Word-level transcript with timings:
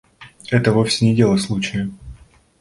Это 0.49 0.73
вовсе 0.73 1.05
не 1.05 1.15
дело 1.15 1.37
случая. 1.37 1.87